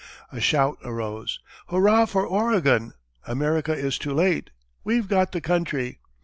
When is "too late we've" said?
3.99-5.07